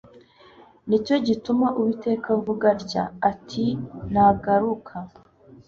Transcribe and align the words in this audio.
ni 0.87 0.97
cyo 1.05 1.15
gituma 1.27 1.67
uwiteka 1.79 2.27
avuga 2.37 2.65
atya 2.73 3.03
ati 3.31 3.65
nugaruka 4.11 4.95